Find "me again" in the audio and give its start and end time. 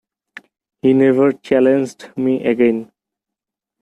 2.17-2.91